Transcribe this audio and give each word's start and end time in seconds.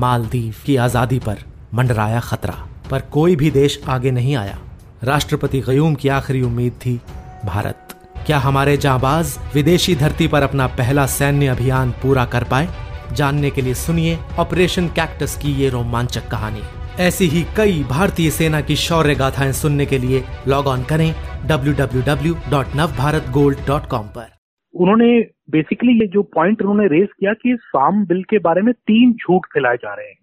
मालदीव 0.00 0.54
की 0.66 0.76
आज़ादी 0.76 1.18
पर 1.18 1.36
मंडराया 1.74 2.20
खतरा। 2.20 2.68
पर 2.90 3.00
कोई 3.00 3.36
भी 3.36 3.50
देश 3.50 3.80
आगे 3.88 4.10
नहीं 4.10 4.36
आया। 4.36 4.58
राष्ट्रपति 5.04 5.60
कयूम 5.60 5.94
की 5.94 6.08
आखिरी 6.08 6.42
उम्मीद 6.42 6.72
थी, 6.72 7.00
भारत। 7.44 7.88
क्या 8.26 8.38
हमारे 8.38 8.76
जाबाज 8.76 9.38
विदेशी 9.54 9.94
धरती 9.94 10.28
पर 10.28 10.42
अपना 10.42 10.66
पहला 10.66 11.06
सैन्य 11.06 11.46
अभियान 11.46 11.90
पूरा 11.90 12.24
कर 12.24 12.44
पाए? 12.44 12.68
जानने 13.12 13.50
के 13.50 13.62
लिए 13.62 13.74
सुनिए 13.74 14.18
ऑपरेशन 14.38 14.88
कैक्टस 14.88 15.36
की 15.36 15.52
ये 15.52 15.68
रोमांचक 15.68 16.28
कहानी। 16.28 16.62
ऐसी 17.00 17.26
ही 17.26 17.46
कई 17.56 17.84
भारतीय 17.84 18.30
सेना 18.30 18.60
की 18.60 18.76
शौर्य 18.76 19.14
गाथाएँ 19.14 19.52
सुनने 19.52 19.86
के 19.86 19.98
लिए 19.98 20.24
लॉग 20.48 20.66
ऑन 20.66 20.82
करें 20.82 21.14
www.navbharatgold.com 21.48 23.98
पर। 23.98 24.26
उन्होंने 24.74 25.22
बेसिकली 25.50 26.00
ये 26.00 26.06
जो 26.06 26.22
पॉइंट 26.22 26.62
उन्होंने 26.62 26.86
रेस 26.86 27.08
किया 27.20 27.32
कि 27.32 27.54
फार्म 27.54 28.06
बिल 28.06 28.22
के 28.22 28.38
बारे 28.38 28.62
में 28.62 28.74
तीन 28.74 29.12
झूठ 29.12 29.42
फैलाए 29.46 29.76
जा 29.76 29.94
रहे 29.94 30.06
हैं। 30.06 30.18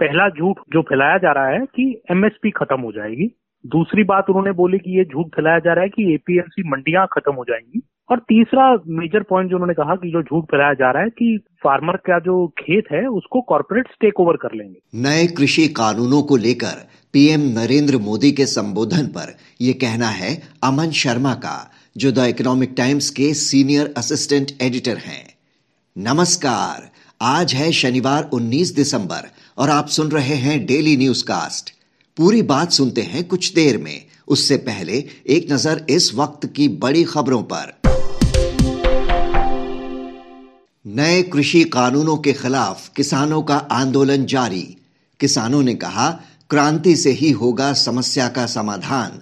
पहला 0.00 0.28
झूठ 0.28 0.56
जो 0.72 0.82
फैलाया 0.82 1.18
जा 1.18 1.32
रहा 1.32 1.48
है 1.48 1.58
कि 1.58 2.02
एमएसपी 2.10 2.50
खत्म 2.50 2.80
हो 2.80 2.92
जाएगी। 2.92 3.36
दूसरी 3.66 4.04
बात 4.04 4.26
उन्होंने 4.28 4.52
बोली 4.52 4.78
कि 4.78 4.98
ये 4.98 5.04
झूठ 5.04 5.26
फैलाया 5.26 5.58
जा 5.58 5.72
रहा 5.72 5.82
है 5.82 5.88
कि 5.88 6.14
एपीएमसी 6.14 6.68
मंडियाँ 6.68 7.06
खत्म 7.12 7.32
हो 7.32 7.44
जाएँगी। 7.44 7.82
और 8.10 8.18
तीसरा 8.18 8.78
मेजर 8.86 9.22
पॉइंट 9.22 9.50
जो 9.50 9.56
उन्होंने 9.56 9.74
कहा 9.74 9.94
कि 9.94 10.10
जो 10.10 10.22
झूठ 10.22 10.44
फैलाया 10.44 10.72
जा 10.72 10.90
रहा 10.90 11.02
है 11.02 11.08
कि 11.08 11.40
फार्मर 11.64 11.96
का 11.96 12.18
जो 12.18 12.46
खेत 12.48 12.84
है, 12.92 13.06
उसको 13.06 13.40
कॉर्पोरेट 13.40 13.86
टेक 14.00 14.20
ओवर 14.20 14.36
कर 14.36 14.48
लेंगे। 14.54 14.78
नए 14.94 15.26
कृषि 15.26 15.68
कानूनों 15.68 16.22
को 16.22 16.36
लेकर 16.36 16.88
पीएम 17.12 17.40
नरेंद्र 17.40 17.96
मोदी 17.96 18.32
के 18.32 18.44
संबोधन 18.44 19.06
पर 19.06 19.36
यह 19.60 19.72
कहना 19.72 20.06
है 20.06 20.36
अमन 20.64 20.90
शर्मा 20.90 21.34
का। 21.34 21.70
जो 21.96 22.10
द 22.12 22.18
इकोनॉमिक 22.18 22.74
टाइम्स 22.76 23.10
के 23.10 23.34
सीनियर 23.34 23.94
असिस्टेंट 23.96 24.52
एडिटर 24.62 24.96
हैं। 24.96 25.34
नमस्कार, 25.98 26.90
आज 27.20 27.54
है 27.54 27.72
शनिवार 27.72 28.30
19 28.32 28.74
दिसंबर 28.74 29.30
और 29.58 29.70
आप 29.70 29.88
सुन 29.88 30.10
रहे 30.10 30.34
हैं 30.34 30.66
डेली 30.66 30.96
न्यूज़ 30.96 31.24
कास्ट 31.24 31.70
पूरी 32.16 32.42
बात 32.42 32.72
सुनते 32.72 33.02
हैं 33.02 33.24
कुछ 33.28 33.52
देर 33.54 33.78
में। 33.78 34.04
उससे 34.28 34.56
पहले 34.56 35.04
एक 35.26 35.52
नज़र 35.52 35.86
इस 35.90 36.14
वक्त 36.14 36.46
की 36.46 36.68
बड़ी 36.68 37.04
खबरों 37.04 37.42
पर। 37.52 37.80
नए 40.86 41.22
कृषि 41.22 41.64
कानूनों 41.64 42.16
के 42.16 42.32
खिलाफ 42.32 42.88
किसानों 42.88 43.42
का 43.42 43.56
आंदोलन 43.56 44.24
जारी। 44.24 44.76
किसानों 45.20 45.62
ने 45.62 45.74
कहा, 45.74 46.10
क्रांति 46.50 46.96
से 46.96 47.10
ही 47.10 47.30
होगा 47.30 47.72
समस्या 47.72 48.28
का 48.28 48.46
समाधान। 48.46 49.20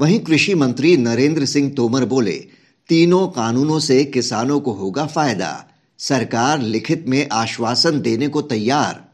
वहीं 0.00 0.20
कृषि 0.20 0.54
मंत्री 0.54 0.96
नरेंद्र 0.96 1.44
सिंह 1.44 1.70
तोमर 1.70 2.04
बोले, 2.04 2.44
तीनों 2.88 3.28
कानूनों 3.28 3.78
से 3.78 4.04
किसानों 4.04 4.60
को 4.60 4.72
होगा 4.72 5.06
फ़ायदा। 5.06 5.66
सरकार 5.98 6.62
लिखित 6.62 7.04
में 7.08 7.28
आश्वासन 7.32 8.00
देने 8.00 8.28
को 8.28 8.42
तैयार। 8.42 9.08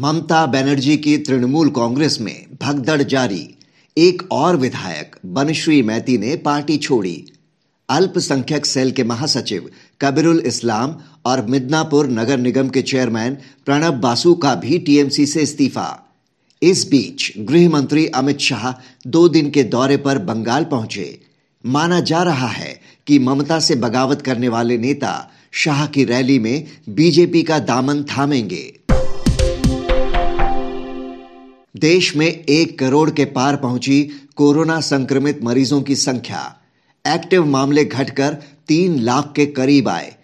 ममता 0.00 0.46
बनर्जी 0.46 0.96
की 0.96 1.18
तृणमूल 1.18 1.70
कांग्रेस 1.70 2.18
में 2.20 2.46
भगदड़ 2.62 3.02
जारी। 3.02 3.58
एक 3.98 4.22
और 4.32 4.56
विधायक, 4.56 5.16
बनश्री 5.26 5.82
मैती 5.82 6.18
ने 6.18 6.36
पार्टी 6.36 6.76
छोड़ी। 6.76 7.26
अल्पसंख्यक 7.88 8.66
सेल 8.66 8.90
के 8.90 9.04
महासचिव, 9.04 9.70
कबीरुल 10.00 10.38
इस्लाम 10.38 10.96
और 11.24 11.46
मिदनापुर 11.46 12.08
नगर 12.08 12.38
निगम 12.38 12.68
के 12.68 12.82
चेयरमैन 12.82 13.34
प्रणब 13.66 13.94
बासु 13.94 14.34
का 14.34 14.54
भी 14.54 14.78
टीएमसी 14.78 15.26
से 15.26 15.42
इस्तीफा। 15.42 16.01
इस 16.62 16.88
बीच 16.88 17.32
गृह 17.38 17.70
मंत्री 17.70 18.06
अमित 18.06 18.38
शाह 18.38 18.82
दो 19.06 19.28
दिन 19.28 19.50
के 19.50 19.62
दौरे 19.62 19.96
पर 19.96 20.18
बंगाल 20.18 20.64
पहुँचे। 20.64 21.20
माना 21.66 22.00
जा 22.00 22.22
रहा 22.22 22.46
है 22.46 22.80
कि 23.06 23.18
ममता 23.18 23.60
से 23.60 23.74
बगावत 23.74 24.22
करने 24.22 24.48
वाले 24.48 24.78
नेता 24.78 25.30
शाह 25.52 25.86
की 25.86 26.04
रैली 26.04 26.38
में 26.38 26.66
बीजेपी 26.88 27.42
का 27.42 27.58
दामन 27.58 28.02
थामेंगे। 28.02 28.80
देश 31.76 32.16
में 32.16 32.26
एक 32.26 32.78
करोड़ 32.78 33.10
के 33.10 33.24
पार 33.24 33.56
पहुँची 33.56 34.10
कोरोना 34.36 34.80
संक्रमित 34.80 35.44
मरीजों 35.44 35.82
की 35.82 35.96
संख्या। 35.96 36.56
एक्टिव 37.06 37.46
मामले 37.46 37.84
घटकर 37.84 38.36
तीन 38.68 38.98
लाख 38.98 39.32
के 39.36 39.46
करीब 39.46 39.88
आए। 39.88 40.14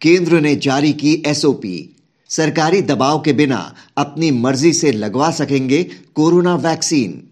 केंद्र 0.00 0.40
ने 0.40 0.56
जारी 0.56 0.92
की 0.92 1.22
एसओपी। 1.26 1.95
सरकारी 2.30 2.82
दबाव 2.82 3.20
के 3.20 3.32
बिना 3.32 3.74
अपनी 3.96 4.30
मर्ज़ी 4.30 4.72
से 4.72 4.92
लगवा 4.92 5.30
सकेंगे 5.30 5.82
कोरोना 6.14 6.54
वैक्सीन। 6.54 7.28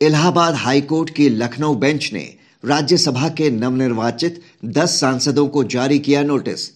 इलाहाबाद 0.00 0.54
हाईकोर्ट 0.54 1.10
की 1.10 1.28
लखनऊ 1.28 1.74
बेंच 1.74 2.10
ने 2.12 2.34
राज्यसभा 2.64 3.28
के 3.28 3.50
नवनिर्वाचित 3.50 4.42
10 4.64 5.00
सांसदों 5.00 5.46
को 5.48 5.64
जारी 5.64 5.98
किया 5.98 6.22
नोटिस। 6.22 6.70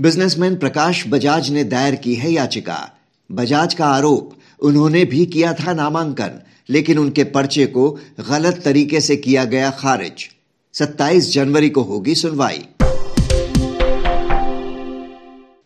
बिजनेसमैन 0.00 0.56
प्रकाश 0.56 1.04
बजाज 1.08 1.50
ने 1.50 1.64
दायर 1.64 1.94
की 1.94 2.14
है 2.14 2.32
याचिका। 2.32 2.92
बजाज 3.32 3.74
का 3.74 3.86
आरोप, 3.86 4.32
उन्होंने 4.60 5.04
भी 5.04 5.26
किया 5.26 5.52
था 5.52 5.72
नामांकन, 5.72 6.40
लेकिन 6.70 6.98
उनके 6.98 7.24
पर्चे 7.24 7.66
को 7.66 7.90
गलत 8.28 8.62
तरीके 8.64 9.00
से 9.00 9.16
किया 9.16 9.44
गया 9.44 9.70
खारिज। 9.70 10.30
27 10.74 11.32
जनवरी 11.32 11.70
को 11.70 11.82
होगी 11.82 12.14
सुनवाई। 12.14 12.64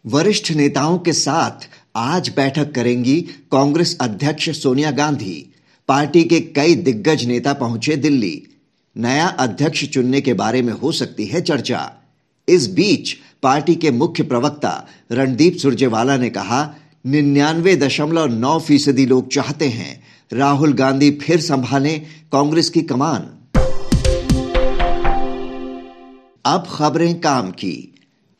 वरिष्ठ 0.08 0.52
नेताओं 0.52 0.98
के 0.98 1.12
साथ 1.12 1.68
आज 1.96 2.32
बैठक 2.36 2.72
करेंगी 2.72 3.20
कांग्रेस 3.52 3.98
अध्यक्ष 4.00 4.50
सोनिया 4.50 4.90
गांधी। 4.90 5.54
पार्टी 5.88 6.24
के 6.24 6.40
कई 6.40 6.74
दिग्गज 6.74 7.24
नेता 7.24 7.52
पहुँचे 7.52 7.96
दिल्ली। 7.96 8.42
नया 8.96 9.26
अध्यक्ष 9.26 9.84
चुनने 9.84 10.20
के 10.20 10.34
बारे 10.34 10.62
में 10.62 10.72
हो 10.72 10.92
सकती 10.92 11.26
है 11.26 11.40
चर्चा। 11.40 11.92
इस 12.48 12.70
बीच 12.70 13.16
पार्टी 13.42 13.74
के 13.74 13.90
मुख्य 13.90 14.22
प्रवक्ता 14.22 14.88
रणदीप 15.12 15.56
सुरजेवाला 15.56 16.16
ने 16.16 16.30
कहा, 16.30 16.74
निन्यानवे 17.06 17.76
दशमलव 17.76 18.26
नौ 18.26 18.58
फ़ीसदी 18.58 19.06
लोग 19.06 19.32
चाहते 19.32 19.68
हैं। 19.68 20.02
राहुल 20.32 20.72
गांधी 20.72 21.10
फिर 21.10 21.40
संभालें 21.40 22.06
कांग्रेस 22.32 22.70
की 22.70 22.82
कमान। 22.82 23.20
अब 26.44 26.66
खबरें 26.70 27.20
काम 27.20 27.50
की। 27.50 27.92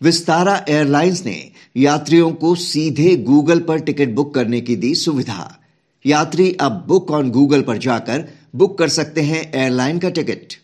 विस्तारा 0.03 0.65
एयरलाइंस 0.69 1.25
ने 1.25 1.51
यात्रियों 1.77 2.33
को 2.33 2.55
सीधे 2.55 3.17
गूगल 3.17 3.61
पर 3.61 3.79
टिकट 3.79 4.09
बुक 4.09 4.35
करने 4.35 4.61
की 4.61 4.77
दी 4.77 4.95
सुविधा। 4.95 5.61
यात्री 6.07 6.53
अब 6.53 6.85
बुक 6.89 7.11
ऑन 7.11 7.31
गूगल 7.31 7.63
पर 7.63 7.79
जाकर 7.79 8.25
बुक 8.57 8.79
कर 8.79 8.89
सकते 8.89 9.21
हैं 9.21 9.53
एयरलाइन 9.55 9.99
का 9.99 10.11
टिकट। 10.11 10.55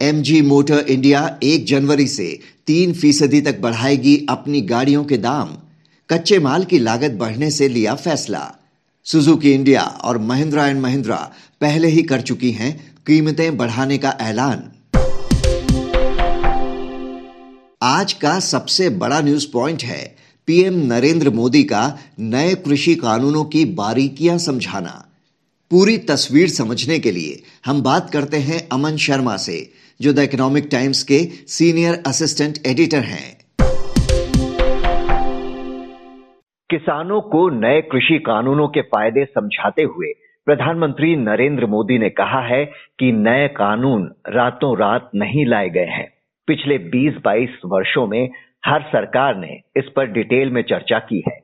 एमजी 0.00 0.42
मोटर 0.42 0.78
इंडिया 0.78 1.38
एक 1.42 1.66
जनवरी 1.66 2.06
से 2.06 2.40
तीन 2.66 2.92
फ़ीसदी 2.92 3.40
तक 3.40 3.60
बढ़ाएगी 3.60 4.26
अपनी 4.28 4.60
गाड़ियों 4.60 5.04
के 5.04 5.16
दाम। 5.16 5.56
कच्चे 6.10 6.38
माल 6.38 6.64
की 6.64 6.78
लागत 6.78 7.10
बढ़ने 7.10 7.50
से 7.50 7.68
लिया 7.68 7.94
फैसला। 7.94 8.54
सुजुकी 9.04 9.52
इंडिया 9.52 9.82
और 9.82 10.18
महिंद्रा 10.18 10.66
एंड 10.66 10.80
महिंद्रा 10.80 11.32
पहले 11.60 11.88
ही 11.88 12.02
कर 12.02 12.20
चुकी 12.20 12.50
हैं 12.50 12.94
कीमतें 13.06 13.56
बढ़ाने 13.56 13.98
का 13.98 14.16
ऐलान। 14.20 14.72
आज 17.86 18.12
का 18.12 18.38
सबसे 18.38 18.88
बड़ा 18.90 19.20
न्यूज़ 19.20 19.46
पॉइंट 19.52 19.82
है 19.82 20.04
पीएम 20.48 20.74
नरेंद्र 20.92 21.30
मोदी 21.30 21.62
का 21.64 21.82
नए 22.20 22.54
कृषि 22.54 22.94
कानूनों 22.94 23.44
की 23.44 23.64
बारीकियाँ 23.64 24.38
समझाना। 24.38 24.94
पूरी 25.70 25.98
तस्वीर 25.98 26.48
समझने 26.48 26.98
के 26.98 27.10
लिए 27.10 27.36
हम 27.66 27.82
बात 27.82 28.10
करते 28.10 28.36
हैं 28.36 28.58
अमन 28.72 28.96
शर्मा 28.96 29.36
से, 29.36 29.58
जो 30.00 30.12
द 30.12 30.18
इकोनॉमिक 30.18 30.68
टाइम्स 30.72 31.02
के 31.02 31.18
सीनियर 31.48 32.02
असिस्टेंट 32.06 32.58
एडिटर 32.66 33.04
हैं। 33.04 33.38
किसानों 36.70 37.20
को 37.20 37.48
नए 37.60 37.80
कृषि 37.82 38.18
कानूनों 38.18 38.68
के 38.68 38.82
फ़ायदे 38.82 39.24
समझाते 39.24 39.82
हुए 39.82 40.12
प्रधानमंत्री 40.46 41.16
नरेंद्र 41.16 41.66
मोदी 41.66 41.98
ने 41.98 42.10
कहा 42.10 42.46
है 42.46 42.64
कि 42.98 43.12
नए 43.12 43.48
कानून 43.48 44.10
रातों 44.28 44.76
रात 44.76 45.10
नहीं 45.14 45.46
लाए 45.46 45.68
गए 45.68 45.88
हैं। 45.92 46.15
पिछले 46.46 46.78
20-22 46.78 47.60
वर्षों 47.66 48.06
में 48.06 48.28
हर 48.66 48.82
सरकार 48.82 49.36
ने 49.36 49.60
इस 49.76 49.88
पर 49.96 50.06
डिटेल 50.06 50.50
में 50.50 50.62
चर्चा 50.62 50.98
की 50.98 51.22
है। 51.28 51.38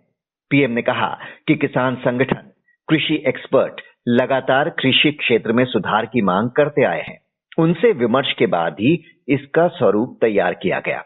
पीएम 0.50 0.70
ने 0.70 0.82
कहा 0.82 1.18
कि 1.48 1.54
किसान 1.54 1.94
संगठन, 1.96 2.50
कृषि 2.88 3.22
एक्सपर्ट 3.26 3.80
लगातार 4.08 4.68
कृषि 4.70 5.12
क्षेत्र 5.12 5.52
में 5.52 5.64
सुधार 5.64 6.06
की 6.06 6.22
मांग 6.22 6.50
करते 6.50 6.84
आए 6.84 7.02
हैं। 7.02 7.18
उनसे 7.58 7.92
विमर्श 7.92 8.32
के 8.32 8.46
बाद 8.46 8.76
ही 8.80 9.02
इसका 9.28 9.68
स्वरूप 9.68 10.18
तैयार 10.20 10.54
किया 10.54 10.80
गया। 10.80 11.04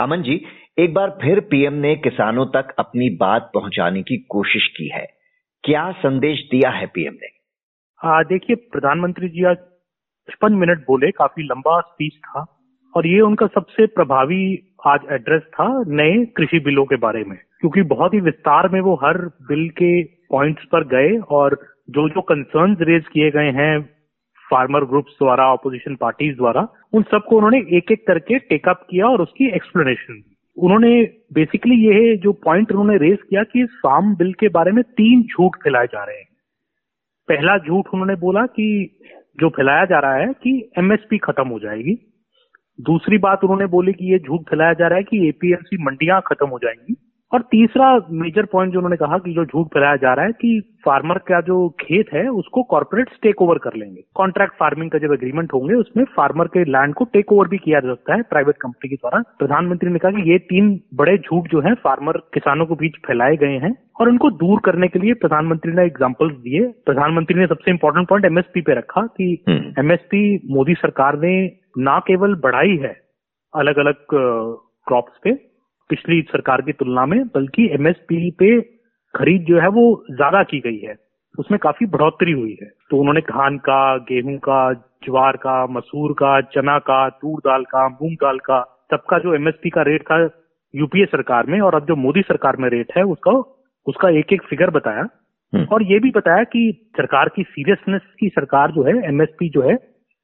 अमन 0.00 0.22
जी, 0.22 0.44
एक 0.78 0.94
बार 0.94 1.18
फिर 1.22 1.40
पीएम 1.40 1.72
ने 1.72 1.94
किसानों 1.96 2.46
तक 2.46 2.74
अपनी 2.78 3.08
बात 3.10 3.50
पहुँचाने 3.54 4.02
की 4.02 4.16
कोशिश 4.16 4.66
की 4.76 4.88
है। 4.88 5.06
क्या 5.64 5.90
संदेश 5.92 6.48
दिया 6.50 6.70
है 6.70 6.86
पीएम 6.86 7.14
ने? 7.14 7.28
देखिए, 8.24 8.56
प्रधानमंत्री 8.56 9.28
जी 9.28 9.44
आज 9.44 9.56
पचपन 10.28 10.52
मिनट 10.52 10.78
बोले, 10.78 11.10
काफ़ी 11.10 11.42
लंबा 11.42 11.80
स्पीच 11.80 12.14
था। 12.14 12.54
और 12.96 13.06
ये 13.06 13.20
उनका 13.20 13.46
सबसे 13.46 13.86
प्रभावी 13.86 14.58
आज 14.86 15.00
एड्रेस 15.12 15.42
था 15.42 15.84
नए 15.86 16.24
कृषि 16.24 16.60
बिलों 16.60 16.84
के 16.84 16.96
बारे 16.96 17.24
में। 17.24 17.38
क्योंकि 17.60 17.82
बहुत 17.82 18.14
ही 18.14 18.20
विस्तार 18.20 18.68
में 18.68 18.80
वो 18.80 18.94
हर 18.94 19.18
बिल 19.18 19.70
के 19.70 20.02
पॉइंट्स 20.02 20.64
पर 20.64 20.84
गए 20.84 21.18
और 21.18 21.58
जो 21.90 22.08
जो 22.08 22.20
कंसर्न 22.20 22.76
रेज 22.80 23.04
किए 23.12 23.30
गए 23.30 23.50
हैं 23.50 23.82
फार्मर 24.50 24.84
ग्रुप्स 24.84 25.12
द्वारा 25.12 25.52
ऑपोजिशन 25.52 25.94
पार्टीज़ 25.94 26.36
द्वारा, 26.36 26.68
उन 26.92 27.02
सबको 27.02 27.36
उन्होंने 27.36 27.58
एक 27.58 27.92
एक 27.92 28.06
करके 28.06 28.38
टेकअप 28.38 28.86
किया 28.90 29.06
और 29.06 29.22
उसकी 29.22 29.46
एक्सप्लेनेशन 29.46 30.22
उन्होंने 30.58 31.02
बेसिकली 31.32 31.74
ये 31.74 32.16
जो 32.16 32.32
पॉइंट 32.32 32.72
उन्होंने 32.72 32.96
रेज 32.96 33.18
किया 33.30 33.42
कि 33.42 33.64
फार्म 33.64 34.16
बिल 34.16 34.32
के 34.32 34.48
बारे 34.48 34.72
में 34.72 34.84
तीन 34.84 35.22
झूठ 35.22 35.52
फैलाए 35.64 35.86
जा 35.86 36.04
रहे 36.04 36.16
हैं। 36.16 36.28
पहला 37.28 37.58
झूठ 37.58 37.84
उन्होंने 37.94 38.14
बोला 38.14 38.46
कि, 38.46 38.98
जो 39.40 39.48
फैलाया 39.48 39.84
जा 39.84 39.98
रहा 39.98 40.14
है 40.14 40.26
कि 40.26 40.70
एमएसपी 40.78 41.18
खत्म 41.18 41.48
हो 41.48 41.58
जाएगी। 41.58 42.07
दूसरी 42.80 43.18
बात 43.18 43.40
उन्होंने 43.44 43.66
बोली 43.66 43.92
कि 43.92 44.12
ये 44.12 44.18
झूठ 44.18 44.40
फैलाया 44.40 44.72
जा 44.72 44.88
रहा 44.88 44.96
है 44.96 45.04
कि 45.04 45.28
एपीएमसी 45.28 45.84
मंडियाँ 45.84 46.20
खत्म 46.26 46.46
हो 46.46 46.58
जाएँगी। 46.58 46.96
और 47.32 47.42
तीसरा 47.42 47.88
मेजर 48.10 48.44
पॉइंट 48.44 48.72
जो 48.72 48.78
उन्होंने 48.78 48.96
कहा 48.96 49.18
कि 49.18 49.32
जो 49.34 49.44
झूठ 49.44 49.66
फैलाया 49.66 49.96
जा 49.96 50.12
रहा 50.14 50.24
है 50.24 50.32
कि 50.32 50.60
फार्मर 50.84 51.18
का 51.18 51.40
जो 51.40 51.56
खेत 51.80 52.12
है 52.14 52.28
उसको 52.28 52.62
कॉर्पोरेट 52.62 53.08
टेक 53.22 53.42
ओवर 53.42 53.58
कर 53.58 53.74
लेंगे। 53.74 54.02
कॉन्ट्रैक्ट 54.14 54.54
फ़ार्मिंग 54.54 54.90
का 54.90 54.98
जब 54.98 55.12
एग्रीमेंट 55.12 55.52
होंगे 55.54 55.74
उसमें 55.74 56.04
फार्मर 56.16 56.46
के 56.46 56.64
लैंड 56.64 56.94
को 56.94 57.04
टेक 57.04 57.32
ओवर 57.32 57.48
भी 57.48 57.58
किया 57.58 57.80
जा 57.80 57.94
सकता 57.94 58.14
है 58.14 58.22
प्राइवेट 58.22 58.56
कंपनी 58.56 58.88
के 58.88 58.96
द्वारा। 58.96 59.22
प्रधानमंत्री 59.38 59.90
ने 59.90 59.98
कहा 59.98 60.10
कि 60.10 60.30
ये 60.30 60.38
तीन 60.38 60.80
बड़े 60.94 61.16
झूठ 61.18 61.50
जो 61.50 61.60
है 61.60 61.74
फार्मर 61.74 62.18
किसानों 62.34 62.66
के 62.66 62.74
बीच 62.74 62.96
फैलाए 63.06 63.36
गए 63.36 63.58
हैं 63.58 63.74
और 64.00 64.08
उनको 64.08 64.30
दूर 64.30 64.60
करने 64.64 64.88
के 64.88 64.98
लिए 64.98 65.14
प्रधानमंत्री 65.14 65.72
ने 65.72 65.84
एग्जाम्पल्स 65.84 66.34
दिए। 66.38 66.62
प्रधानमंत्री 66.86 67.38
ने 67.38 67.46
सबसे 67.46 67.70
इम्पोर्टेंट 67.70 68.08
पॉइंट 68.08 68.24
एमएसपी 68.24 68.60
पे 68.60 68.74
रखा 68.74 69.02
कि 69.02 69.32
एमएसपी 69.78 70.22
हम्म। 70.34 70.54
मोदी 70.54 70.74
सरकार 70.74 71.18
ने 71.18 71.34
ना 71.78 71.98
केवल 71.98 72.34
बढ़ाई 72.34 72.76
है 72.76 72.96
अलग 73.54 73.78
अलग 73.78 73.94
क्रॉप्स 74.12 75.20
पे 75.24 75.30
पिछली 75.90 76.20
सरकार 76.22 76.62
की 76.62 76.72
तुलना 76.72 77.06
में 77.06 77.18
बल्कि 77.26 77.68
एमएसपी 77.74 78.30
पे 78.30 78.60
खरीद 79.14 79.42
जो 79.42 79.60
है 79.60 79.68
वो 79.68 79.84
ज़्यादा 80.10 80.42
की 80.42 80.58
गई 80.60 80.78
है। 80.78 80.94
उसमें 81.38 81.58
काफ़ी 81.58 81.86
बढ़ोतरी 81.86 82.32
हुई 82.32 82.56
है। 82.62 82.68
तो 82.90 82.98
उन्होंने 82.98 83.20
धान 83.20 83.56
का 83.58 83.96
गेहूँ 83.96 84.36
का 84.38 84.72
ज्वार 85.04 85.36
का 85.36 85.66
मसूर 85.66 86.12
का 86.12 86.40
चना 86.40 86.78
का 86.78 87.08
तूर 87.08 87.40
दाल 87.40 87.64
का 87.64 87.88
मूंग 87.88 88.14
दाल 88.14 88.38
का 88.38 88.60
सबका 88.90 89.18
जो 89.18 89.34
एमएसपी 89.34 89.70
का 89.70 89.82
रेट 89.82 90.02
था 90.02 90.18
यूपीए 90.74 91.04
सरकार 91.04 91.46
में 91.46 91.60
और 91.60 91.74
अब 91.74 91.86
जो 91.86 91.96
मोदी 91.96 92.22
सरकार 92.22 92.56
में 92.56 92.68
रेट 92.70 92.92
है 92.96 93.02
उसका 93.02 93.32
उसका 93.86 94.08
एक 94.08 94.32
एक 94.32 94.42
फिगर 94.42 94.70
बताया। 94.70 95.06
हम्म। 95.52 95.64
और 95.64 95.82
ये 95.82 95.98
भी 95.98 96.10
बताया 96.10 96.44
कि 96.44 96.90
सरकार 96.96 97.28
की 97.28 97.42
सीरियसनेस 97.42 98.02
की 98.20 98.28
सरकार 98.28 98.70
जो 98.70 98.82
है 98.82 98.96
एमएसपी 99.08 99.48
जो 99.48 99.62
है 99.62 99.76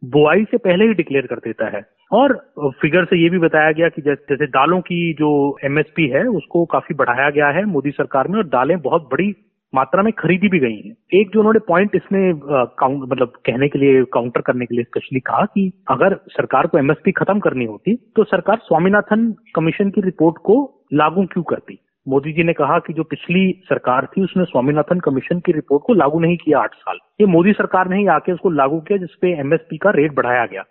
बुआई 0.02 0.44
से 0.44 0.56
पहले 0.56 0.84
ही 0.84 0.94
डिक्लेयर 0.94 1.26
कर 1.26 1.37
देता 1.37 1.69
है। 1.69 1.81
और 2.11 2.33
फिगर 2.81 3.05
से 3.05 3.23
ये 3.23 3.29
भी 3.31 3.39
बताया 3.39 3.73
गया 3.73 3.89
कि 3.89 4.03
जैसे 4.03 4.47
दालों 4.49 4.81
की 4.81 5.12
जो 5.15 5.31
एमएसपी 5.65 6.06
है, 6.09 6.27
उसको 6.31 6.65
काफ़ी 6.67 6.95
बढ़ाया 6.95 7.31
गया 7.31 7.49
है 7.49 7.65
मोदी 7.67 7.91
सरकार 7.91 8.29
में 8.29 8.39
और 8.39 8.47
दालें 8.49 8.81
बहुत 8.81 9.09
बड़ी 9.12 9.35
मात्रा 9.73 10.03
में 10.03 10.12
खरीदी 10.12 10.49
भी 10.49 10.59
गई 10.59 10.77
हैं। 10.77 10.95
एक 11.15 11.31
जो 11.31 11.39
उन्होंने 11.39 11.59
पॉइंट 11.69 11.95
इसमें 11.95 12.41
काउंट 12.79 13.09
मतलब 13.11 13.33
कहने 13.47 13.69
के 13.69 13.79
लिए 13.79 14.03
काउंटर 14.12 14.41
करने 14.41 14.67
के 14.67 14.75
लिए 14.75 14.85
स्पेशली 14.85 15.21
कहा 15.21 15.45
कि 15.45 15.71
अगर 15.91 16.15
सरकार 16.29 16.67
को 16.67 16.79
एमएसपी 16.79 17.12
खत्म 17.12 17.41
करनी 17.41 17.65
होती 17.65 17.95
तो 18.17 18.25
सरकार 18.25 18.59
स्वामीनाथन 18.65 19.33
कमीशन 19.55 19.91
की 19.91 20.01
रिपोर्ट 20.01 20.37
को 20.45 20.56
लागू 20.93 21.25
क्यों 21.25 21.43
करती? 21.45 21.79
मोदी 22.06 22.33
जी 22.33 22.43
ने 22.43 22.53
कहा 22.53 22.79
कि 22.79 22.93
जो 22.93 23.03
पिछली 23.03 23.51
सरकार 23.65 24.06
थी, 24.06 24.23
उसने 24.23 24.45
स्वामीनाथन 24.45 24.99
कमीशन 25.01 25.39
की 25.41 25.53
रिपोर्ट 25.53 25.83
को 25.87 25.95
लागू 25.95 26.21
नहीं 26.21 26.37
किया 26.37 26.59
आठ 26.59 26.75
साल। 26.75 26.99
ये 27.21 27.27
मोदी 27.27 27.53
सरकार 27.53 27.89
ने 27.89 27.99
ही 27.99 28.06
आके 28.06 28.33
उसको 28.33 28.51
लागू 28.51 28.81
किया, 28.81 28.99
जिसपे 28.99 29.33
एमएसपी 29.41 29.77
का 29.77 29.91
रेट 29.91 30.15
बढ़ाया 30.15 30.45
गया। 30.47 30.65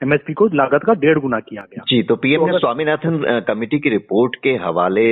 एमएसपी 0.00 0.32
को 0.32 0.46
लागत 0.54 0.84
का 0.86 0.92
डेढ़ 0.96 1.18
गुना 1.18 1.38
किया 1.40 1.62
गया। 1.62 1.82
जी 1.88 2.02
तो 2.02 2.16
पीएम 2.16 2.44
ने 2.46 2.52
तो 2.52 2.58
स्वामीनाथन 2.58 3.40
कमेटी 3.48 3.78
की 3.78 3.90
रिपोर्ट 3.90 4.36
के 4.36 4.50
हवाले 4.58 5.08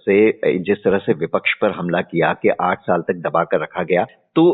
से 0.00 0.18
जिस 0.60 0.82
तरह 0.84 0.98
से 0.98 1.12
विपक्ष 1.20 1.54
पर 1.60 1.70
हमला 1.70 2.00
किया 2.02 2.32
कि 2.32 2.48
आठ 2.62 2.80
साल 2.80 3.02
तक 3.02 3.22
दबा 3.28 3.44
कर 3.44 3.60
रखा 3.62 3.82
गया 3.82 4.04
तो 4.36 4.44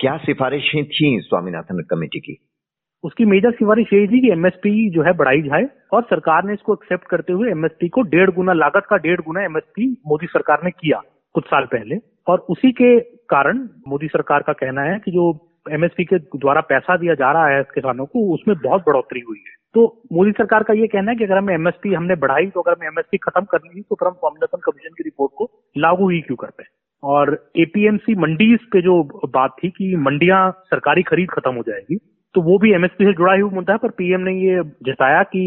क्या 0.00 0.16
सिफारिशें 0.18 0.84
थी 0.84 1.18
स्वामीनाथन 1.20 1.82
कमेटी 1.90 2.20
की? 2.20 2.36
उसकी 3.04 3.24
मेजर 3.24 3.50
सिफारिश 3.50 3.92
यही 3.92 4.06
थी 4.06 4.20
कि 4.20 4.30
एमएसपी 4.30 4.88
जो 4.90 5.02
है 5.02 5.12
बढ़ाई 5.16 5.42
जाए 5.42 5.66
और 5.92 6.02
सरकार 6.02 6.44
ने 6.44 6.52
इसको 6.52 6.74
एक्सेप्ट 6.74 7.06
करते 7.08 7.32
हुए 7.32 7.50
एमएसपी 7.50 7.88
को 7.88 8.02
डेढ़ 8.10 8.30
गुना 8.30 8.52
लागत 8.54 8.86
का 8.90 8.96
डेढ़ 8.98 9.20
गुना 9.20 9.44
एमएसपी 9.44 9.86
मोदी 10.06 10.26
सरकार 10.26 10.60
ने 10.64 10.70
किया 10.70 11.00
कुछ 11.34 11.44
साल 11.44 11.64
पहले। 11.64 11.96
और 12.28 12.38
उसी 12.50 12.72
के 12.72 12.98
कारण 13.30 13.58
मोदी 13.88 14.06
सरकार 14.06 14.42
का 14.42 14.52
कहना 14.54 14.82
है 14.82 14.98
कि 14.98 15.10
जो 15.10 15.32
एमएसपी 15.70 16.04
के 16.04 16.18
द्वारा 16.18 16.60
पैसा 16.68 16.96
दिया 16.96 17.14
जा 17.14 17.30
रहा 17.32 17.48
है 17.48 17.62
किसानों 17.64 18.06
को, 18.06 18.20
उसमें 18.34 18.56
बहुत 18.58 18.84
बढ़ोतरी 18.86 19.20
हुई 19.20 19.38
है। 19.38 19.54
तो 19.74 19.82
मोदी 20.12 20.30
सरकार 20.32 20.62
का 20.62 20.74
ये 20.74 20.86
कहना 20.86 21.10
है 21.10 21.16
कि 21.16 21.24
अगर 21.24 21.36
हमें 21.36 21.54
एमएसपी 21.54 21.94
हमने 21.94 22.14
बढ़ाई 22.16 22.46
तो 22.46 22.60
अगर 22.60 22.72
हमें 22.72 22.86
एमएसपी 22.86 23.18
खत्म 23.18 23.44
करनी 23.50 23.76
है 23.76 23.82
तो 23.82 23.94
फिर 23.94 24.08
हम 24.08 24.14
स्वामीनाथन 24.14 24.60
कमीशन 24.64 24.94
की 24.94 25.04
रिपोर्ट 25.04 25.32
को 25.36 25.50
लागू 25.76 26.08
ही 26.10 26.20
क्यों 26.20 26.36
करते 26.36 26.62
हैं? 26.62 26.70
और 27.02 27.32
एपीएमसी 27.56 28.14
मंडीज 28.16 28.64
पे 28.72 28.80
जो 28.82 29.02
बात 29.28 29.54
थी 29.58 29.68
कि 29.70 29.94
मंडियाँ 29.98 30.40
सरकारी 30.64 31.02
खरीद 31.02 31.30
खत्म 31.30 31.54
हो 31.54 31.62
जाएगी 31.62 31.96
तो 32.34 32.42
वो 32.42 32.58
भी 32.58 32.72
एमएसपी 32.72 33.04
से 33.04 33.12
जुड़ा 33.12 33.32
हुआ 33.34 33.50
मुद्दा 33.50 33.72
है, 33.72 33.78
पर 33.78 33.90
पीएम 33.90 34.20
ने 34.20 34.32
ये 34.36 34.62
जताया 34.86 35.22
कि 35.22 35.40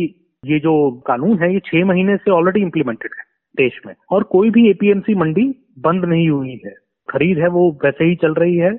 ये 0.44 0.60
जो 0.60 0.74
कानून 1.08 1.38
है, 1.40 1.54
ये 1.54 1.60
छह 1.66 1.86
महीने 1.86 2.16
से 2.18 2.32
ऑलरेडी 2.32 2.62
इम्प्लीमेंटेड 2.62 3.12
है 3.20 3.24
देश 3.56 3.80
में। 3.86 3.94
और 4.12 4.24
कोई 4.24 4.50
भी 4.50 4.70
एपीएमसी 4.70 5.16
मंडी 5.16 5.46
बंद 5.80 6.06
नहीं 6.06 6.30
हुई 6.30 6.60
है। 6.66 6.74
खरीद 7.10 7.38
है 7.38 7.48
वो 7.50 7.70
वैसे 7.86 8.06
ही 8.06 8.16
चल 8.16 8.34
रही 8.34 8.56
है। 8.58 8.72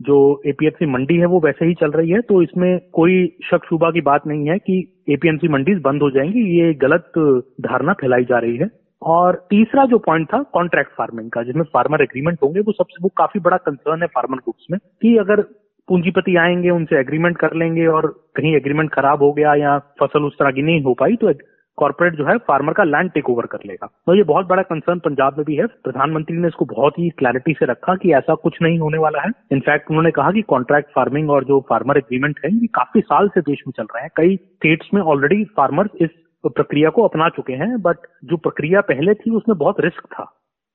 जो 0.00 0.42
एपीएमसी 0.46 0.86
मंडी 0.86 1.16
है, 1.16 1.26
वो 1.26 1.40
वैसे 1.40 1.66
ही 1.66 1.74
चल 1.74 1.90
रही 1.90 2.10
है 2.10 2.20
तो 2.20 2.42
इसमें 2.42 2.78
कोई 2.92 3.36
शक 3.50 3.60
शुबा 3.68 3.90
की 3.90 4.00
बात 4.00 4.26
नहीं 4.26 4.48
है 4.48 4.58
कि 4.58 5.04
एपीएमसी 5.08 5.48
मंडी 5.48 5.74
बंद 5.74 6.02
हो 6.02 6.10
जाएँगी, 6.10 6.60
ये 6.60 6.74
गलत 6.74 7.12
धारणा 7.60 7.92
फैलाई 7.92 8.24
जा 8.24 8.38
रही 8.38 8.56
है। 8.56 8.70
और 9.02 9.46
तीसरा 9.50 9.84
जो 9.84 9.98
पॉइंट 9.98 10.28
था 10.28 10.42
कॉन्ट्रैक्ट 10.42 10.90
फ़ार्मिंग 10.90 11.30
का, 11.30 11.42
जिसमें 11.42 11.62
फार्मर 11.62 12.02
एग्रीमेंट 12.02 12.38
होंगे, 12.42 12.60
वो 12.60 12.72
सबसे, 12.72 12.96
वो 13.02 13.10
काफ़ी 13.16 13.40
बड़ा 13.40 13.56
कंसर्न 13.56 14.02
है 14.02 14.08
फार्मर 14.08 14.36
ग्रुप्स 14.36 14.66
में, 14.70 14.78
कि 15.02 15.16
अगर 15.16 15.40
पूंजीपति 15.88 16.36
आएँगे, 16.36 16.70
उनसे 16.70 17.00
एग्रीमेंट 17.00 17.38
कर 17.38 17.54
लेंगे 17.54 17.86
और 17.86 18.30
कहीं 18.34 18.56
एग्रीमेंट 18.56 18.90
खराब 18.90 19.22
हो 19.22 19.32
गया 19.32 19.54
या 19.54 19.78
फ़सल 19.78 20.22
उस 20.22 20.38
तरह 20.38 20.50
की 20.50 20.62
नहीं 20.62 20.82
हो 20.82 20.94
पाई 20.94 21.16
तो 21.16 21.30
कॉर्पोरेट 21.78 22.14
जो 22.14 22.24
है 22.26 22.36
फार्मर 22.46 22.72
का 22.72 22.84
लैंड 22.84 23.10
टेक 23.10 23.30
ओवर 23.30 23.46
कर 23.46 23.58
लेगा। 23.66 23.86
तो 24.06 24.14
ये 24.14 24.22
बहुत 24.24 24.46
बड़ा 24.46 24.62
कंसर्न 24.64 24.98
पंजाब 24.98 25.36
में 25.38 25.44
भी 25.46 25.56
है। 25.56 25.66
प्रधानमंत्री 25.84 26.36
ने 26.36 26.48
इसको 26.48 26.64
बहुत 26.66 26.98
ही 26.98 27.08
क्लैरिटी 27.18 27.52
से 27.52 27.66
रखा 27.66 27.94
कि 27.96 28.12
ऐसा 28.14 28.34
कुछ 28.36 28.58
नहीं 28.62 28.78
होने 28.78 28.98
वाला 28.98 29.22
है। 29.22 29.30
इनफैक्ट 29.52 29.90
उन्होंने 29.90 30.10
कहा 30.10 30.30
कि 30.32 30.42
कॉन्ट्रैक्ट 30.48 30.90
फ़ार्मिंग 30.94 31.30
और 31.30 31.44
जो 31.44 31.60
फार्मर 31.68 31.98
एग्रीमेंट 31.98 32.40
है 32.44 32.54
ये 32.54 32.66
काफ़ी 32.74 33.00
साल 33.02 33.28
से 33.28 33.40
देश 33.42 33.62
में 33.66 33.72
चल 33.76 33.84
रहे 33.84 34.02
हैं। 34.02 34.10
कई 34.16 34.36
स्टेट्स 34.36 34.88
में 34.94 35.02
ऑलरेडी 35.04 35.44
फार्मर 35.56 35.88
इस 36.00 36.10
प्रक्रिया 36.44 36.90
को 36.90 37.02
अपना 37.02 37.28
चुके 37.28 37.52
हैं 37.54 37.80
बट 37.82 38.06
जो 38.24 38.36
प्रक्रिया 38.38 38.80
पहले 38.88 39.14
थी 39.14 39.30
उसमें 39.36 39.56
बहुत 39.58 39.80
रिस्क 39.80 40.06
था। 40.08 40.24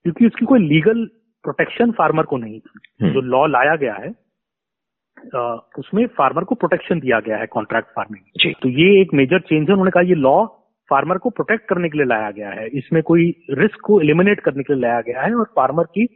क्योंकि 0.04 0.26
उसकी 0.26 0.46
कोई 0.46 0.60
लीगल 0.60 1.04
प्रोटेक्शन 1.44 1.90
फार्मर 1.92 2.24
को 2.24 2.36
नहीं 2.36 2.58
थी। 2.60 2.78
हम्म। 3.02 3.12
जो 3.12 3.20
लॉ 3.20 3.46
लाया 3.46 3.76
गया 3.76 3.94
है 3.94 4.12
उसमें 5.78 6.06
फार्मर 6.16 6.44
को 6.44 6.54
प्रोटेक्शन 6.54 6.98
दिया 7.00 7.18
गया 7.20 7.36
है 7.36 7.46
कॉन्ट्रैक्ट 7.46 7.88
फ़ार्मिंग 7.88 8.52
तो 8.62 8.68
ये 8.70 9.00
एक 9.00 9.14
मेजर 9.14 9.40
चेंज 9.40 9.68
है। 9.68 9.72
उन्होंने 9.72 9.90
कहा 9.90 10.02
ये 10.02 10.14
लॉ 10.16 10.34
फार्मर 10.90 11.18
को 11.18 11.30
प्रोटेक्ट 11.30 11.68
करने 11.68 11.88
के 11.88 11.98
लिए 11.98 12.06
लाया 12.06 12.30
गया 12.30 12.50
है। 12.50 12.66
इसमें 12.66 13.02
कोई 13.02 13.34
रिस्क 13.50 13.78
को 13.84 14.00
एलिमिनेट 14.00 14.40
करने 14.40 14.62
के 14.62 14.74
लिए 14.74 14.82
लाया 14.82 15.00
गया 15.00 15.22
है 15.22 15.34
और 15.34 15.44
फार्मर 15.44 15.84
की 15.84 16.06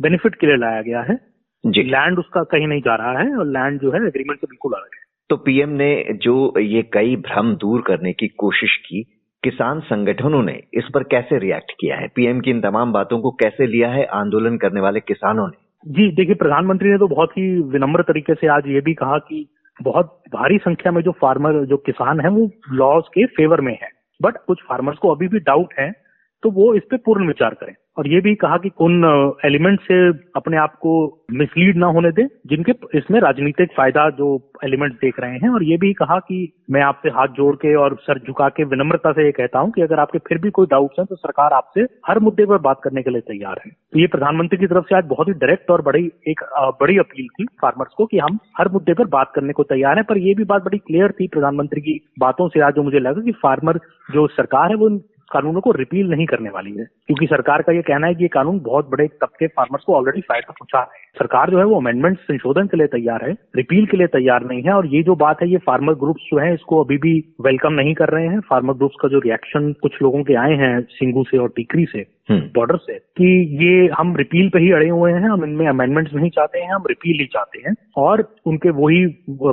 बेनिफिट 0.00 0.34
के 0.34 0.46
लिए 0.46 0.56
लाया 0.56 0.82
गया 0.82 1.00
है। 1.00 1.20
जी। 1.66 1.82
लैंड 1.82 2.18
उसका 2.18 2.42
कहीं 2.42 2.66
नहीं 2.66 2.80
जा 2.80 2.94
रहा 2.94 3.18
है 3.18 3.36
और 3.36 3.46
लैंड 3.46 3.80
जो 3.80 3.90
है 3.90 3.96
एग्रीमेंट 3.96 4.40
से 4.40 4.46
बिल्कुल 4.46 4.72
अलग 4.72 4.90
है। 4.94 5.06
तो 5.30 5.36
पीएम 5.36 5.68
ने 5.68 6.04
जो 6.12 6.54
ये 6.58 6.82
कई 6.82 7.16
भ्रम 7.16 7.54
दूर 7.54 7.82
करने 7.86 8.12
की 8.12 8.28
कोशिश 8.28 8.76
की 8.76 9.02
किसान 9.44 9.80
संगठनों 9.80 10.42
ने 10.42 10.62
इस 10.74 10.84
पर 10.94 11.02
कैसे 11.02 11.38
रिएक्ट 11.38 11.72
किया 11.80 11.96
है? 11.96 12.08
पीएम 12.08 12.40
की 12.40 12.50
इन 12.50 12.60
तमाम 12.60 12.92
बातों 12.92 13.20
को 13.20 13.30
कैसे 13.30 13.66
लिया 13.66 13.88
है 13.88 14.04
आंदोलन 14.04 14.56
करने 14.56 14.80
वाले 14.80 15.00
किसानों 15.00 15.46
ने? 15.46 15.92
जी 15.92 16.14
देखिए 16.14 16.34
प्रधानमंत्री 16.34 16.88
ने 16.88 16.98
तो 16.98 17.08
बहुत 17.08 17.30
ही 17.30 17.62
विनम्र 17.62 18.02
तरीके 18.02 18.34
से 18.34 18.46
आज 18.46 18.62
ये 18.66 18.80
भी 18.80 18.94
कहा 18.94 19.18
कि 19.18 19.48
बहुत 19.82 20.22
भारी 20.32 20.58
संख्या 20.58 20.92
में 20.92 21.02
जो 21.02 21.12
फार्मर 21.12 21.64
जो 21.64 21.76
किसान 21.76 22.20
है 22.20 22.28
वो 22.28 22.50
लॉज 22.72 23.04
के 23.08 23.26
फेवर 23.26 23.60
में 23.60 23.78
है। 23.82 23.97
बट 24.22 24.36
कुछ 24.46 24.62
फार्मर्स 24.62 24.98
को 24.98 25.08
अभी 25.08 25.28
भी 25.28 25.38
डाउट 25.38 25.74
है 25.78 26.07
तो 26.42 26.50
वो 26.50 26.74
इस 26.74 26.82
पे 26.90 26.96
पूर्ण 26.96 27.26
विचार 27.26 27.54
करें। 27.54 27.74
और 27.98 28.08
ये 28.08 28.20
भी 28.20 28.34
कहा 28.34 28.56
कि 28.56 28.70
उन 28.80 29.04
एलिमेंट 29.44 29.80
से 29.80 29.96
अपने 30.36 30.56
आप 30.56 30.74
को 30.74 30.90
मिसलीड 31.32 31.76
ना 31.76 31.86
होने 31.86 32.10
दें, 32.10 32.26
जिनके 32.46 32.72
इसमें 32.98 33.18
राजनीतिक 33.20 33.72
फ़ायदा 33.76 34.08
जो 34.10 34.28
एलिमेंट 34.64 34.92
देख 34.94 35.18
रहे 35.20 35.38
हैं। 35.38 35.48
और 35.48 35.62
ये 35.62 35.76
भी 35.76 35.92
कहा 35.92 36.18
कि 36.18 36.36
मैं 36.70 36.82
आपसे 36.82 37.08
हाथ 37.08 37.34
जोड़ 37.36 37.54
के 37.56 37.74
और 37.74 37.96
सर 38.02 38.18
झुका 38.18 38.48
के 38.48 38.64
विनम्रता 38.64 39.12
से 39.12 39.24
ये 39.24 39.32
कहता 39.32 39.58
हूँ 39.58 39.70
कि 39.72 39.82
अगर 39.82 40.00
आपके 40.00 40.18
फिर 40.18 40.38
भी 40.38 40.50
कोई 40.50 40.66
डाउट्स 40.66 40.98
हैं 40.98 41.06
तो 41.06 41.16
सरकार 41.16 41.52
आपसे 41.52 41.86
हर 42.08 42.18
मुद्दे 42.18 42.46
पर 42.46 42.58
बात 42.58 42.80
करने 42.84 43.02
के 43.02 43.10
लिए 43.10 43.20
तैयार 43.28 43.60
है। 43.66 43.70
तो 43.92 44.00
ये 44.00 44.06
प्रधानमंत्री 44.06 44.58
की 44.58 44.66
तरफ़ 44.66 44.84
से 44.84 44.96
आज 44.96 45.04
बहुत 45.08 45.28
ही 45.28 45.32
डायरेक्ट 45.34 45.70
और 45.70 45.82
बड़ी 45.82 46.06
एक 46.28 46.44
बड़ी 46.80 46.98
अपील 46.98 47.26
थी 47.28 47.46
फार्मर्स 47.62 47.94
को 47.96 48.06
कि 48.06 48.18
हम 48.18 48.38
हर 48.58 48.68
मुद्दे 48.68 48.94
पर 48.94 49.06
बात 49.10 49.32
करने 49.34 49.52
को 49.52 49.62
तैयार 49.66 49.96
है। 49.96 50.02
पर 50.02 50.18
यह 50.18 50.34
भी 50.34 50.44
बात 50.46 50.64
बड़ी 50.64 50.78
क्लियर 50.78 51.12
थी 51.12 51.28
प्रधानमंत्री 51.28 51.80
की 51.80 52.00
बातों 52.18 52.48
से 52.48 52.60
आज 52.60 52.74
जो 52.74 52.82
मुझे 52.82 52.98
लगा 52.98 53.22
कि 53.22 53.32
फार्मर 53.42 53.80
जो 54.08 54.26
सरकार 54.28 54.70
है, 54.70 54.76
वो 54.76 54.88
कानूनों 55.32 55.60
को 55.60 55.70
रिपील 55.70 56.10
नहीं 56.10 56.26
करने 56.26 56.50
वाली 56.50 56.70
है। 56.70 56.84
क्योंकि 57.06 57.26
सरकार 57.26 57.62
का 57.62 57.72
ये 57.72 57.82
कहना 57.82 58.06
है 58.06 58.14
कि 58.14 58.24
ये 58.24 58.28
कानून 58.28 58.60
बहुत 58.60 58.90
बड़े 58.90 59.06
तबके 59.06 59.46
फार्मर्स 59.46 59.84
को 59.84 59.94
ऑलरेडी 59.94 60.20
फ़ायदा 60.20 60.52
पहुँचा 60.52 60.78
रहे 60.78 60.98
हैं। 60.98 61.12
सरकार 61.18 61.50
जो 61.50 61.58
है 61.58 61.64
वो 61.64 61.80
अमेंडमेंट 61.80 62.18
संशोधन 62.18 62.66
के 62.66 62.76
लिए 62.76 62.86
तैयार 62.86 63.24
है 63.24 63.36
रिपील 63.56 63.86
के 63.86 63.96
लिए 63.96 64.06
तैयार 64.06 64.44
नहीं 64.44 64.62
है, 64.62 64.72
और 64.72 64.86
ये 64.86 65.02
जो 65.02 65.14
बात 65.14 65.42
है, 65.42 65.48
ये 65.48 65.58
फार्मर 65.58 65.94
ग्रुप्स 65.94 66.22
जो 66.22 66.38
है, 66.38 66.54
इसको 66.54 66.84
अभी 66.84 66.96
भी 66.96 67.34
वेलकम 67.40 67.72
नहीं 67.72 67.94
कर 67.94 68.08
रहे 68.08 68.26
हैं। 68.26 68.40
फार्मर 68.40 68.74
ग्रुप्स 68.74 68.96
का 69.00 69.08
जो 69.08 69.18
रिएक्शन 69.18 69.72
कुछ 69.72 70.02
लोगों 70.02 70.22
के 70.22 70.34
आए 70.34 70.54
हैं, 70.54 70.80
सिंगू 70.80 71.24
से 71.24 71.38
और 71.38 71.48
टीकरी 71.48 71.84
से 71.84 72.06
बॉर्डर 72.30 72.76
से, 72.76 72.94
कि 72.94 73.26
ये 73.60 73.88
हम 73.98 74.14
रिपील 74.16 74.48
पे 74.48 74.58
ही 74.58 74.70
अड़े 74.72 74.88
हुए 74.88 75.12
हैं, 75.12 75.28
हम 75.28 75.44
इनमें 75.44 75.66
अमेंडमेंट्स 75.68 76.14
नहीं 76.14 76.30
चाहते 76.30 76.58
हैं, 76.58 76.70
हम 76.70 76.84
रिपील 76.88 77.20
ही 77.20 77.26
चाहते 77.26 77.58
हैं। 77.58 77.74
और 77.96 78.22
उनके 78.46 78.70
वही 78.72 79.04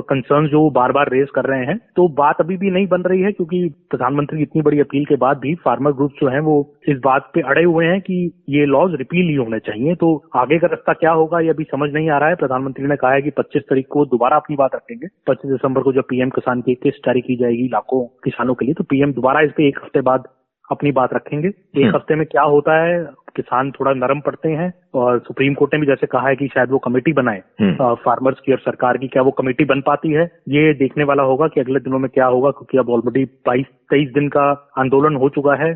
कंसर्न 0.08 0.46
जो 0.48 0.68
बार 0.70 0.92
बार 0.92 1.10
रेज 1.12 1.28
कर 1.34 1.44
रहे 1.44 1.64
हैं 1.66 1.78
तो 1.96 2.06
बात 2.16 2.40
अभी 2.40 2.56
भी 2.56 2.70
नहीं 2.70 2.86
बन 2.86 3.02
रही 3.02 3.22
है, 3.22 3.32
क्योंकि 3.32 3.68
प्रधानमंत्री 3.90 4.42
इतनी 4.42 4.62
बड़ी 4.62 4.80
अपील 4.80 5.04
के 5.04 5.16
बाद 5.16 5.38
भी 5.38 5.54
फार्मर 5.64 5.92
ग्रुप 5.92 6.12
जो 6.20 6.28
है, 6.28 6.40
वो 6.40 6.56
इस 6.88 6.98
बात 7.04 7.30
पे 7.34 7.40
अड़े 7.42 7.64
हुए 7.64 7.86
हैं 7.86 8.00
कि 8.00 8.30
ये 8.48 8.66
लॉज 8.66 8.94
रिपील 8.94 9.28
ही 9.28 9.34
होने 9.34 9.58
चाहिए। 9.60 9.94
तो 9.94 10.14
आगे 10.36 10.58
का 10.58 10.66
रास्ता 10.66 10.92
क्या 10.94 11.12
होगा, 11.12 11.40
ये 11.40 11.50
अभी 11.50 11.64
समझ 11.64 11.90
नहीं 11.92 12.10
आ 12.10 12.18
रहा 12.18 12.28
है। 12.28 12.34
प्रधानमंत्री 12.36 12.86
ने 12.86 12.96
कहा 12.96 13.12
है 13.12 13.22
कि 13.22 13.30
25 13.32 13.62
तारीख 13.62 13.86
को 13.90 14.04
दोबारा 14.06 14.36
अपनी 14.36 14.56
बात 14.56 14.74
रखेंगे। 14.74 15.06
25 15.26 15.50
दिसंबर 15.50 15.82
को 15.82 15.92
जब 15.92 16.04
पीएम 16.08 16.30
किसान 16.30 16.60
की 16.60 16.74
किस्त 16.74 17.06
जारी 17.06 17.20
की 17.20 17.36
जाएगी 17.36 17.68
लाखों 17.68 18.04
किसानों 18.24 18.54
के 18.54 18.64
लिए 18.64 18.74
तो 18.74 18.84
पीएम 18.84 19.12
दोबारा 19.12 19.40
इस 19.40 19.50
पे 19.56 19.68
एक 19.68 19.78
हफ़्ते 19.78 20.00
बाद 20.02 20.28
अपनी 20.70 20.92
बात 20.92 21.14
रखेंगे 21.14 21.48
एक 21.48 21.76
हम्म। 21.76 21.94
हफ़्ते 21.96 22.14
में 22.14 22.26
क्या 22.26 22.42
होता 22.42 22.82
है 22.82 23.04
किसान 23.36 23.70
थोड़ा 23.70 23.92
नरम 23.94 24.20
पड़ते 24.20 24.48
हैं 24.52 24.72
और 24.94 25.18
सुप्रीम 25.18 25.54
कोर्ट 25.54 25.74
ने 25.74 25.80
भी 25.80 25.86
जैसे 25.86 26.06
कहा 26.06 26.28
है 26.28 26.36
कि 26.36 26.46
शायद 26.46 26.70
वो 26.70 26.78
कमेटी 26.78 27.12
बनाए 27.12 27.42
फार्मर्स 27.62 28.36
हम्म। 28.36 28.44
की 28.46 28.52
और 28.52 28.58
सरकार 28.58 28.98
की 28.98 29.08
क्या 29.08 29.22
वो 29.22 29.30
कमेटी 29.30 29.64
बन 29.64 29.80
पाती 29.80 30.12
है? 30.12 30.24
ये 30.48 30.72
देखने 30.74 31.04
वाला 31.04 31.22
होगा 31.22 31.48
कि 31.48 31.60
अगले 31.60 31.80
दिनों 31.80 31.98
में 31.98 32.08
क्या 32.10 32.26
होगा 32.26 32.50
क्योंकि 32.50 32.78
अब 32.78 32.90
ऑलरेडी 32.90 33.24
बाईस 33.46 33.66
तेईस 33.90 34.08
दिन 34.12 34.28
का 34.28 34.44
आंदोलन 34.78 35.16
हो 35.16 35.28
चुका 35.28 35.54
है। 35.54 35.72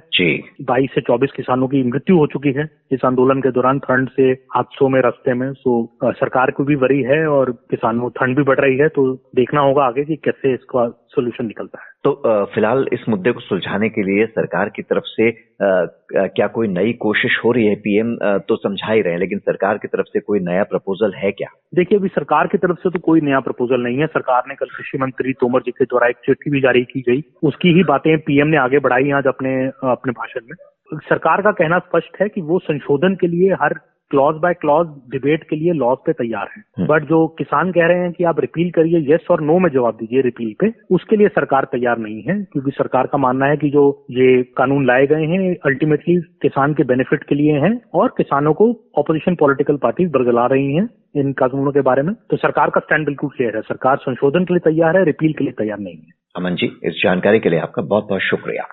बाईस 0.62 0.90
से 0.94 1.00
चौबीस 1.00 1.32
किसानों 1.32 1.68
की 1.68 1.82
मृत्यु 1.82 2.16
हो 2.16 2.26
चुकी 2.26 2.52
है। 2.52 2.68
इस 2.92 3.04
आंदोलन 3.04 3.40
के 3.40 3.50
दौरान 3.50 3.78
ठंड 3.78 4.08
से 4.10 4.30
हादसों 4.54 4.88
में 4.88 5.00
रस्ते 5.02 5.34
में 5.34 5.52
सो 5.52 5.74
सरकार 6.04 6.50
को 6.50 6.64
भी 6.64 6.74
वरी 6.76 7.02
है 7.02 7.26
और 7.26 7.50
किसानों 7.70 8.10
ठंड 8.10 8.36
भी 8.36 8.42
बढ़ 8.42 8.60
रही 8.60 8.76
है 8.76 8.88
तो 8.88 9.12
देखना 9.36 9.60
होगा 9.60 9.84
आगे 9.84 10.04
कि 10.04 10.16
कैसे 10.16 10.54
इसका 10.54 10.88
सोल्यूशन 11.08 11.46
निकलता 11.46 11.78
है। 11.82 11.88
तो 12.04 12.10
फ़िलहाल 12.54 12.86
इस 12.92 13.04
मुद्दे 13.08 13.32
को 13.32 13.40
सुलझाने 13.40 13.88
के 13.88 14.02
लिए 14.02 14.26
सरकार 14.26 14.68
की 14.68 14.82
तरफ़ 14.82 15.04
से 15.06 15.30
क्या 15.62 16.46
कोई 16.46 16.68
नई 16.68 16.92
कोशिश 17.00 17.38
रही 17.52 17.66
है 17.66 17.74
पीएम 17.76 18.14
तो 18.48 18.56
समझा 18.56 18.92
ही 18.92 19.00
रहे 19.00 19.12
हैं, 19.12 19.20
लेकिन 19.20 19.38
सरकार 19.38 19.78
की 19.78 19.88
तरफ़ 19.88 20.06
से 20.06 20.20
कोई 20.20 20.40
नया 20.40 20.62
प्रपोजल 20.64 21.12
है 21.16 21.30
क्या? 21.32 21.48
देखिए, 21.74 21.98
अभी 21.98 22.08
सरकार 22.08 22.46
की 22.46 22.58
तरफ़ 22.58 22.78
से 22.78 22.90
तो 22.90 22.98
कोई 22.98 23.20
नया 23.20 23.40
प्रपोजल 23.40 23.80
नहीं 23.80 23.98
है। 23.98 24.06
सरकार 24.08 24.42
ने 24.48 24.54
कल 24.54 24.66
कृषि 24.66 24.98
मंत्री 24.98 25.32
तोमर 25.32 25.60
जी 25.60 25.70
के 25.70 25.84
द्वारा 25.84 26.08
एक 26.08 26.16
चिट्ठी 26.26 26.50
भी 26.50 26.60
जारी 26.60 26.82
की 26.84 27.00
गई। 27.08 27.22
उसकी 27.42 27.72
ही 27.72 27.84
बातें 27.84 28.16
पीएम 28.18 28.48
ने 28.48 28.56
आगे 28.56 28.78
बढ़ाई 28.78 29.10
आज 29.12 29.26
अपने 29.26 29.54
अपने 29.90 30.12
भाषण 30.12 30.40
में। 30.44 30.56
सरकार 31.00 31.42
का 31.42 31.50
कहना 31.52 31.78
स्पष्ट 31.78 32.20
है 32.20 32.28
कि 32.28 32.40
वो 32.42 32.58
संशोधन 32.58 33.14
के 33.14 33.26
लिए 33.26 33.52
हर 33.52 33.74
क्लॉज 34.10 34.36
बाय 34.36 34.54
क्लॉज 34.54 34.86
डिबेट 35.10 35.44
के 35.50 35.56
लिए 35.56 35.72
लॉज 35.72 35.96
पे 36.06 36.12
तैयार 36.12 36.48
है। 36.56 36.86
बट 36.86 37.04
जो 37.04 37.26
किसान 37.28 37.70
कह 37.72 37.86
रहे 37.86 37.98
हैं 37.98 38.12
कि 38.12 38.24
आप 38.24 38.40
रिपील 38.40 38.70
करिए 38.70 38.98
येस 39.10 39.26
और 39.30 39.40
नो 39.40 39.58
में 39.58 39.70
जवाब 39.70 39.94
दीजिए 39.94 40.20
रिपील 40.20 40.54
पे 40.60 40.72
उसके 40.94 41.16
लिए 41.16 41.28
सरकार 41.28 41.64
तैयार 41.64 41.98
नहीं 41.98 42.22
है 42.22 42.42
क्योंकि 42.42 42.70
सरकार 42.70 43.06
का 43.06 43.18
मानना 43.18 43.46
है 43.46 43.56
कि 43.56 43.70
जो 43.70 43.84
ये 44.10 44.42
कानून 44.56 44.86
लाए 44.86 45.06
गए 45.06 45.26
हैं 45.26 45.54
अल्टीमेटली 45.66 46.16
किसान 46.42 46.74
के 46.74 46.84
बेनिफिट 46.84 47.24
के 47.24 47.34
लिए 47.34 47.52
हैं 47.52 47.80
और 47.94 48.14
किसानों 48.16 48.52
को 48.52 48.70
ऑपोजिशन 48.98 49.34
पॉलिटिकल 49.34 49.76
पार्टीज़ 49.76 50.10
बरगला 50.10 50.46
रही 50.46 50.74
हैं 50.74 50.88
इन 51.16 51.32
कानूनों 51.32 51.72
के 51.72 51.80
बारे 51.80 52.02
में। 52.02 52.14
तो 52.30 52.36
सरकार 52.36 52.70
का 52.70 52.80
स्टैंड 52.80 53.04
बिल्कुल 53.06 53.30
क्लियर 53.30 53.56
है। 53.56 53.62
सरकार 53.62 53.96
संशोधन 53.96 54.44
के 54.44 54.54
लिए 54.54 54.70
तैयार 54.72 54.96
है 54.96 55.04
रिपील 55.04 55.32
के 55.32 55.44
लिए 55.44 55.52
तैयार 55.52 55.78
नहीं 55.78 55.94
है। 55.94 56.12
अमन 56.36 56.54
जी 56.54 56.66
इस 56.84 57.00
जानकारी 57.02 57.38
के 57.38 57.48
लिए 57.48 57.58
आपका 57.58 57.82
बहुत 57.82 58.08
बहुत 58.08 58.20
शुक्रिया। 58.20 58.64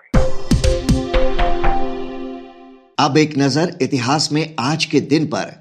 अब 2.98 3.16
एक 3.16 3.38
नज़र 3.38 3.78
इतिहास 3.82 4.28
में 4.32 4.54
आज 4.58 4.84
के 4.84 5.00
दिन 5.00 5.26
पर। 5.26 5.52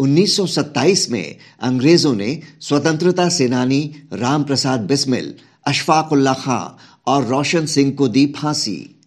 1927 0.00 1.10
में 1.10 1.36
अंग्रेज़ों 1.60 2.14
ने 2.14 2.42
स्वतंत्रता 2.60 3.28
सेनानी 3.28 3.94
राम 4.12 4.44
प्रसाद 4.44 4.80
बिस्मिल 4.80 5.34
अशफाकुल्ला 5.66 6.32
खां 6.32 6.78
और 7.06 7.26
रोशन 7.26 7.66
सिंह 7.66 7.92
को 7.92 8.08
दी 8.08 8.26
फांसी। 8.26 9.00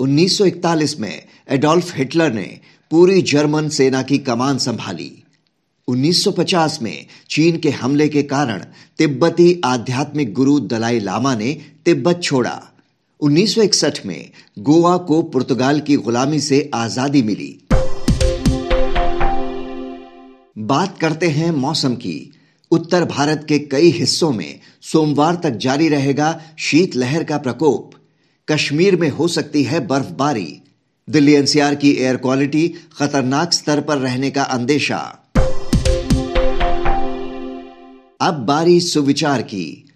1941 0.00 0.98
में 1.00 1.22
एडोल्फ 1.48 1.96
हिटलर 1.96 2.32
ने 2.32 2.60
पूरी 2.90 3.22
जर्मन 3.22 3.68
सेना 3.68 4.02
की 4.02 4.18
कमान 4.18 4.58
संभाली। 4.58 5.24
1950 5.88 6.82
में 6.82 7.06
चीन 7.30 7.56
के 7.56 7.70
हमले 7.70 8.08
के 8.08 8.22
कारण 8.22 8.64
तिब्बती 8.98 9.60
आध्यात्मिक 9.64 10.34
गुरु 10.34 10.60
दलाई 10.60 11.00
लामा 11.00 11.34
ने 11.34 11.52
तिब्बत 11.84 12.20
छोड़ा। 12.22 12.71
1961 13.22 14.06
में 14.06 14.30
गोवा 14.58 14.96
को 14.96 15.22
पुर्तगाल 15.22 15.80
की 15.80 15.96
गुलामी 15.96 16.40
से 16.40 16.70
आज़ादी 16.74 17.22
मिली। 17.22 17.64
बात 20.58 20.98
करते 20.98 21.28
हैं 21.28 21.50
मौसम 21.50 21.94
की। 21.94 22.34
उत्तर 22.70 23.04
भारत 23.04 23.46
के 23.48 23.58
कई 23.58 23.90
हिस्सों 23.90 24.32
में 24.32 24.60
सोमवार 24.82 25.34
तक 25.34 25.50
जारी 25.50 25.88
रहेगा 25.88 26.40
शीतलहर 26.58 27.24
का 27.24 27.38
प्रकोप। 27.38 27.90
कश्मीर 28.50 28.96
में 28.96 29.08
हो 29.10 29.28
सकती 29.28 29.62
है 29.62 29.86
बर्फबारी। 29.86 30.62
दिल्ली 31.10 31.34
एनसीआर 31.34 31.74
की 31.74 31.90
एयर 31.90 32.16
क्वालिटी 32.16 32.74
खतरनाक 32.98 33.52
स्तर 33.52 33.80
पर 33.80 33.98
रहने 33.98 34.30
का 34.30 34.42
अंदेशा। 34.42 35.18
अब 38.20 38.44
बारी 38.48 38.80
सुविचार 38.80 39.42
की। 39.42 39.90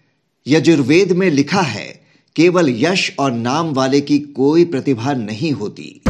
यजुर्वेद 0.47 1.13
में 1.13 1.31
लिखा 1.31 1.61
है 1.61 2.06
केवल 2.37 2.67
यश 2.69 3.13
और 3.19 3.33
नाम 3.33 3.73
वाले 3.73 4.01
की 4.01 4.19
कोई 4.19 4.65
प्रतिभा 4.65 5.13
नहीं 5.13 5.53
होती। 5.53 6.03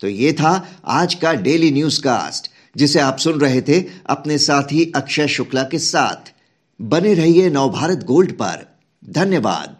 तो 0.00 0.08
ये 0.08 0.32
था 0.32 0.68
आज 0.84 1.14
का 1.14 1.32
डेली 1.32 1.70
न्यूज़ 1.70 2.00
कास्ट 2.00 2.50
जिसे 2.76 3.00
आप 3.00 3.18
सुन 3.18 3.40
रहे 3.40 3.60
थे 3.60 3.84
अपने 4.06 4.38
साथी 4.38 4.92
अक्षय 4.96 5.28
शुक्ला 5.28 5.62
के 5.62 5.78
साथ। 5.78 6.32
बने 6.82 7.14
रहिए 7.14 7.50
नवभारत 7.50 7.98
गोल्ड 8.04 8.32
पर। 8.32 8.78
धन्यवाद। 9.08 9.76